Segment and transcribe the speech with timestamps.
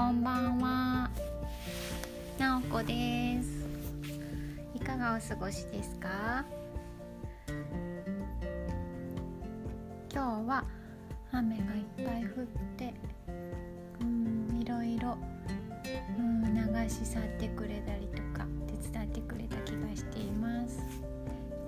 [0.00, 1.10] こんばんは。
[2.38, 3.66] なおこです。
[4.74, 6.42] いかがお過ごしですか？
[10.10, 10.64] 今日は
[11.32, 12.46] 雨がいっぱい降っ
[12.78, 12.94] て
[14.00, 15.18] うんいろいろ
[16.18, 18.46] うん流し去ってくれたりとか
[18.82, 20.78] 手伝ってくれた気がしています。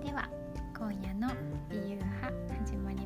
[0.03, 0.27] では
[0.75, 1.29] 今夜の
[1.69, 2.33] 美優派
[2.64, 3.02] 始まり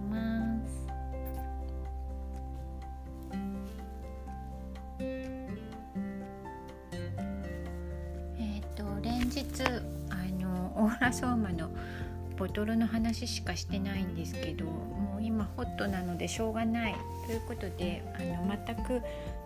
[9.36, 9.62] 日
[10.08, 11.68] あのオーラソーマの
[12.38, 16.94] ボトルの話しかしてないんですけどもう今ホットなのでしょうがない
[17.26, 19.02] ということであの全く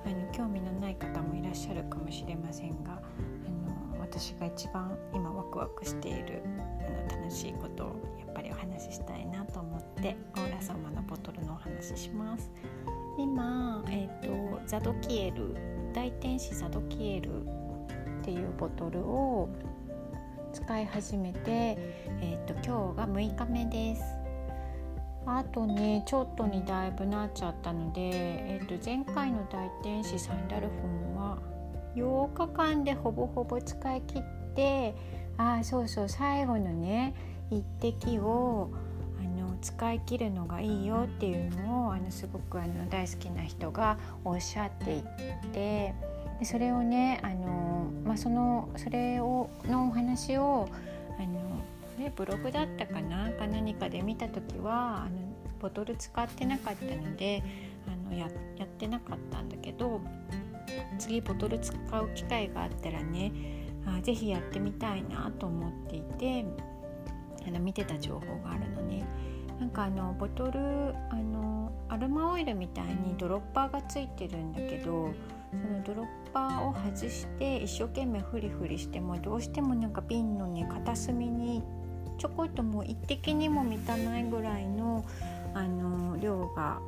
[0.07, 6.43] あの興味のない方もいらっしゃるかもしれませんがあの私が一番今ワクワクしている
[7.11, 7.87] あの楽しいことを
[8.21, 12.51] やっぱりお話ししたいなと思ってオーラ様のボトルのお話しします。
[13.19, 15.55] 今、えーと、ザドキエル
[15.93, 17.43] 大天使ザドキエル
[18.21, 19.49] っていうボトルを
[20.53, 24.03] 使い始めて、えーと、今日が6日目です。
[25.27, 30.79] あとねちょっとにだいぶなっちゃったので、えーと、前回の大天使サンダルフォ
[31.13, 31.39] ンは
[31.95, 34.23] 8日間でほぼほぼ使い切っ
[34.55, 34.95] て
[35.37, 37.15] ああそうそう最後のね
[37.51, 38.71] 一滴を
[39.61, 45.03] 使い切るのがいいよっていうのをあのすごくあの大好きな人がおっしゃってい
[45.53, 45.95] て
[46.39, 50.69] でそれをねあの、まあ、そのそれをのお話を
[51.19, 51.29] あの、
[51.99, 57.43] ね、ブログだったかなか何かで見た時はあのボトル使ってなかったので
[57.87, 60.01] あのややってなかったんだけど
[60.99, 63.33] 次ボトル使う機会があったらね
[63.87, 66.47] あぜひやってみたいなと思っていて
[67.47, 69.05] あの見てた情報があるのね。
[69.61, 70.59] なんかあのボトル
[71.11, 75.13] あのアロマオイルみたいにドロッパーがついてるんだけど
[75.51, 81.63] そのドロッパーを外して一生懸命フリフリしてもどうしてもなんか瓶のね片隅に
[82.19, 85.05] ちょこっともう一滴にも満たないぐらいの
[85.53, 86.81] あの量が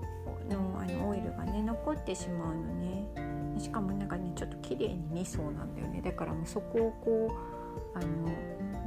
[0.49, 2.93] のあのオイルがね残ってしまうのね。
[3.59, 6.01] しかもなんかねちょっと綺麗に2層なんだよね。
[6.03, 7.35] だからもうそこをこ
[7.95, 8.09] うあの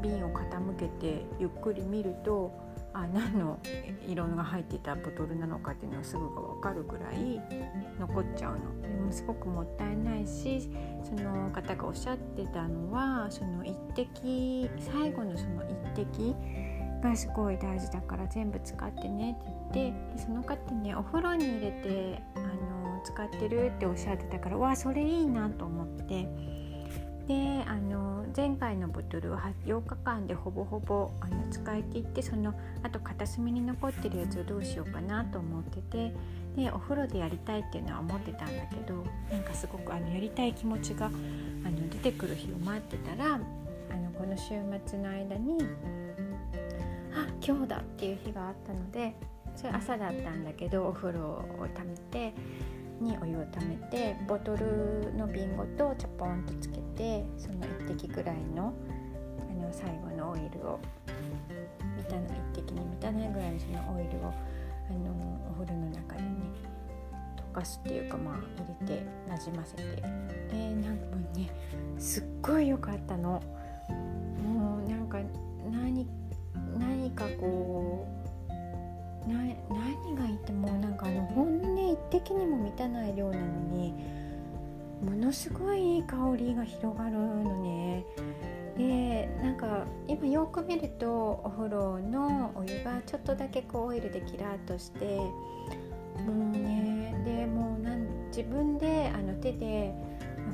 [0.02, 2.52] 瓶を傾けてゆっくり見ると
[2.96, 3.60] あ何の
[4.08, 7.42] 色が入ってたボトルなのかっていうのはすぐが分かるぐらい
[8.00, 8.82] 残っちゃうの。
[8.82, 10.70] でもすごくもったいないし
[11.04, 15.64] その方がおっしゃってたのはその一滴最後のその
[15.94, 16.36] 一滴
[17.04, 26.65] がすごい大事だから全部使ってねって言ってでその方ねお風呂に入れてあの使ってるっておっしゃってたからわそれいいなと思って。
[27.28, 32.54] であの前回のボトルは8日間でほぼほぼあの使い切ってその
[32.84, 36.14] あと片隅に残ってるやつをどうしようかなと思ってて
[36.56, 44.54] でお風呂でやりたいっていうのは思ってたんだけどなんかすごくあのやりたい気持ちがあの出てくる日を待ってたらあのこの週
[44.86, 45.58] 末の間に
[47.16, 49.16] あ今日だっていう日があったので
[49.56, 52.34] それ朝だったんだけどお風呂をためて
[53.02, 58.74] にお湯をためてボトルの瓶ごとちょぽんとつけてその1滴ぐらいの
[59.50, 60.80] あの最後のオイルを
[61.98, 64.34] 満たない1滴に満たないぐらいのそのオイルを
[64.90, 66.30] あのお風呂の中でね
[67.52, 70.02] 溶かすっていうかまあ入れてなじませてで
[70.76, 71.50] なんかね
[71.98, 73.42] すっごい良かったの。
[74.44, 75.20] もうなんか
[82.76, 83.94] たない量なのに
[85.02, 88.06] ものすごいいい香りが広がるのね。
[88.78, 95.32] でなんか今よく見るとお風呂のお湯がちょっとだけこうオイルでキラッとしても
[96.28, 99.94] うねでもうなん自分であの手で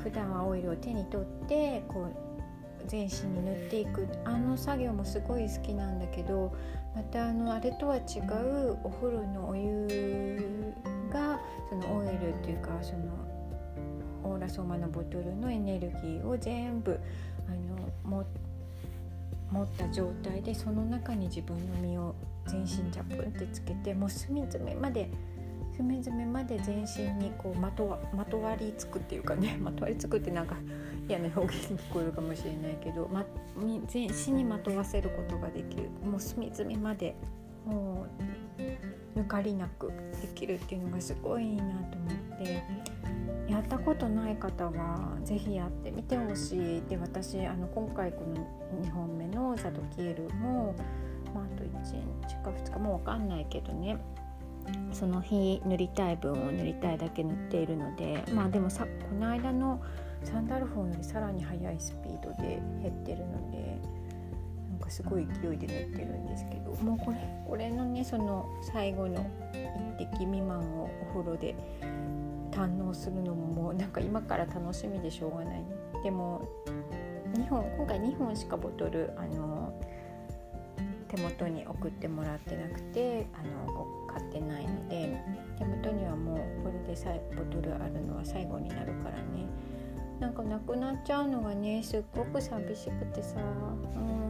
[0.04, 6.54] 普段はオイルを手に取ってこう全身に塗っていくあの作業もすごい好きなんだけど
[6.96, 10.74] またあのあれとは違うお風呂のお湯
[11.12, 11.40] が
[11.72, 13.16] そのオイルっていうかその
[14.24, 17.00] オーラソーマのボトルのエネルギーを全部
[17.48, 17.52] あ
[18.12, 18.26] の
[19.50, 22.14] 持った状態でその中に自分の身を
[22.46, 25.10] 全身ジャプンってつけてもう隅々まで
[25.78, 30.58] 隅々まで全身にこうまとわまとわりつくっていうかねまとわりつくってなんか
[31.08, 33.26] 嫌な表現に聞こえるかもしれないけど、ま、
[33.88, 35.90] 全身にまとわせることができる。
[36.04, 37.16] もう隅々まで
[37.66, 38.06] も
[38.60, 38.62] う
[39.16, 39.92] 抜かりなく
[40.22, 42.64] できるっていうのがすごいいいなと思って
[43.52, 46.82] やったことない方は是非やってみてほしい。
[46.90, 48.48] で私あの今回この
[48.82, 50.74] 2本目のザドキエルも、
[51.34, 53.98] まあ、あと1日か2日もう分かんないけどね
[54.94, 59.82] その日塗りたい分を塗りたいだけ塗っているのでまあでもさこの間の
[60.24, 63.80] サンダルフォンよりさらに速いスピードで減ってるので
[64.92, 66.72] すごい勢いで塗ってるんですけど。
[66.84, 67.18] もうこれ
[67.48, 69.26] これのねその最後の
[70.00, 71.56] 一滴未満をお風呂で
[72.52, 75.64] 堪能するのももうなんか今から楽しみでしょうがない、
[76.04, 76.48] でも
[77.34, 79.74] 2本今回2本しかボトルあの
[81.08, 85.22] 手元に送ってもらってなくてあの買ってないので
[85.58, 89.46] 手元にはもうこれでさボトルあるのは最後になるからね。
[90.20, 93.40] なんかなくなっちゃうのがねすっごく寂しくてさ。
[93.96, 94.21] うん。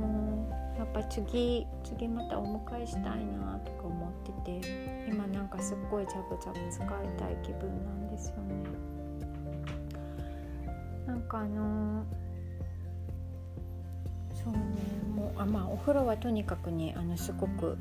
[0.93, 4.11] ぱ次次またお迎えしたいなとか思っ
[4.43, 8.55] てて今なんかすっごいジャブジャブ使いたい気分なんですよね。
[11.05, 12.21] なんかあのー
[14.43, 14.59] そうね
[15.15, 17.77] もうあまあお風呂はとにかくねあのすごく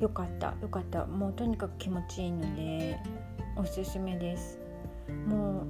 [0.00, 1.04] 良かった良かった。
[1.06, 2.98] もうとにかく気持ちいいので
[3.56, 4.58] おすすめです。
[5.26, 5.64] も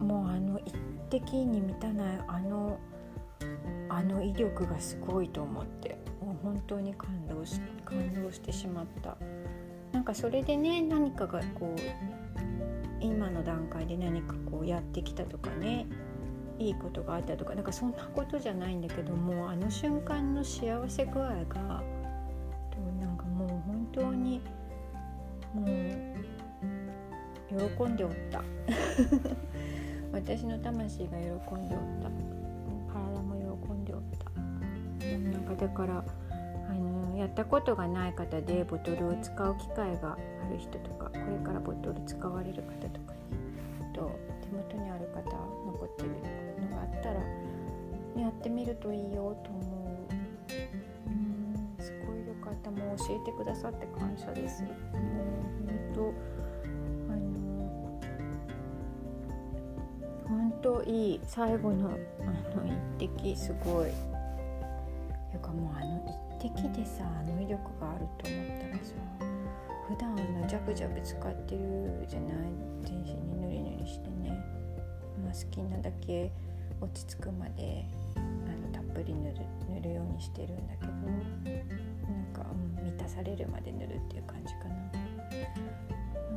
[0.00, 0.74] うもうあの一
[1.08, 2.78] 滴に満たないあの
[3.90, 9.16] あの威力がすごいと思ってもう本当に感動し感動してしまった。
[9.92, 11.80] なんかそれでね何かがこう
[13.00, 15.86] 今の段階で何かこうやってきたとかね
[16.60, 21.82] いいことがあったとかなんかそんなことじゃないんだけどもあの瞬間の幸せ具合が
[23.00, 24.40] なんかもう本当に
[25.52, 25.66] もう
[27.76, 28.44] 喜んでおった。
[30.12, 32.39] 私の魂が喜んでおった。
[35.30, 36.04] なんかだから
[36.68, 40.16] あのやったことがない方でボトルを使う機会があ
[40.50, 43.20] る人とかこれからボトル使われる方とかに
[43.94, 44.10] と
[44.40, 45.22] 手元にある方
[45.66, 46.10] 残ってる
[46.70, 47.20] のがあったら
[48.16, 50.14] やってみるといいよと思う。
[51.06, 52.70] うんすごいよかった。
[52.70, 54.62] もう教えてくださって感謝です。
[54.62, 54.72] もう
[55.66, 56.14] 本当
[57.12, 58.00] あの
[60.28, 62.66] 本当いい最後のあの
[62.98, 64.09] 一滴すごい。
[65.36, 66.04] いうかもうあの
[66.38, 68.94] 一滴でさあの威力があると思ったらさ
[69.88, 72.32] 普段のジャブジャブ使ってるじゃない
[72.82, 74.30] 全身にぬりぬりしてね、
[75.24, 76.30] まあ、好きなだけ
[76.80, 77.84] 落ち着くまで
[78.16, 79.36] あのたっぷり塗る
[79.68, 82.46] 塗るようにしてるんだけどなんか、
[82.78, 84.74] うん、満たされるまで塗るっていう感じかな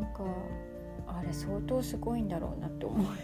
[0.02, 0.24] なんか
[1.08, 3.20] あれ相当すごいんだろうなって思うよね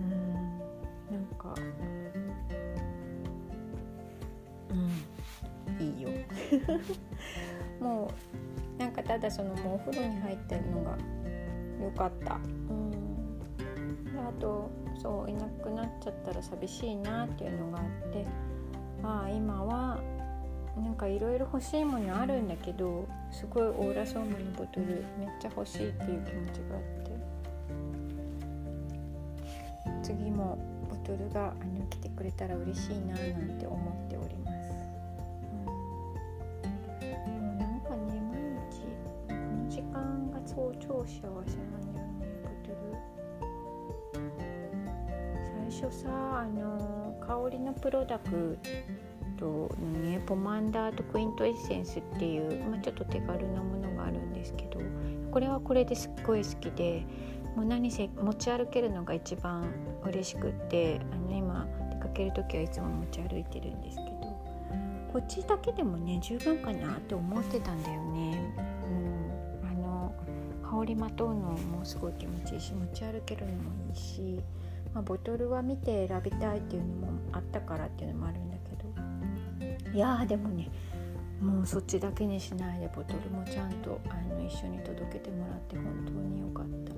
[0.00, 1.54] うんなんか
[7.80, 8.10] も
[8.78, 10.90] うなんかただそのもうお風呂に入ってるのが
[11.82, 12.34] よかった。
[12.34, 12.92] うん。
[14.18, 18.26] あとそういなくなっちゃったら寂しいなっていうのがあって。
[19.04, 20.00] ああ今は
[20.76, 27.02] なんかいろいろ欲しいものあるんだけどすごいオーラソーマのボトルめっちゃ欲しいっていう気持ちがあって。
[30.02, 30.58] 次も
[30.90, 34.61] ボトルがあの来てくれたら嬉しいななんて思っております、
[41.20, 41.82] 幸せなん
[45.72, 46.08] 初さ
[46.40, 48.58] あの香りのプロダク
[49.38, 54.80] トのねポマンダーとクイントエッセンスっていう、まあ、ちょっと手軽なものがあるんですけど
[55.30, 57.06] これはこれですっごい好きで
[57.56, 59.64] もう何せ持ち歩けるのが一番
[60.04, 64.10] 嬉しくってあの今出かける時はいつも持ち歩いてるんですけど
[65.12, 68.71] こっちだけでもね十分かなって思ってたんだよね。
[70.82, 71.40] うん、あの香りまとうの
[71.78, 74.40] もすごい気持ちいいし持ち歩けるのもいいし
[74.94, 78.82] まあ、ボトルは見て選びたいっていうのもあったからっていうのもあるんだけど。
[79.94, 80.70] いやでもね
[81.40, 86.91] もうそっちだけにしないでボトルもちゃんとあの一緒に届けてもらって本当によかった。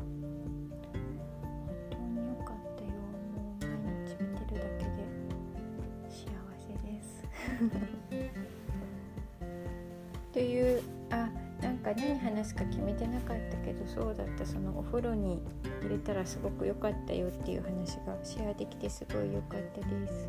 [12.45, 14.45] か何話すか決めてなかったけどそうだった。
[14.45, 15.41] そのお風呂に
[15.83, 20.29] 入れたらすごく良かったよっていう話がシェアできてすごい良かったです。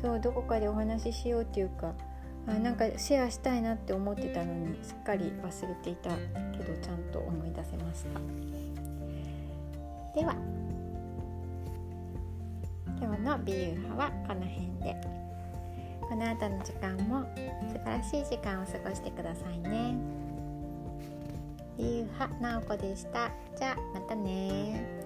[0.00, 1.94] そうどこかでお話ししようっていうか
[2.46, 8.20] あなんかシェアしたいなって思ってたのにすっかり忘れていたけどちゃんと思い出せました。
[10.18, 10.36] では。
[13.00, 15.24] 今日の美優派はこの辺で。
[16.08, 17.26] この後の時間も
[17.66, 19.96] 素晴らしい時間を過ごしてくださいね
[21.76, 23.30] ゆうはなおこでした。
[23.58, 25.03] じゃあまたね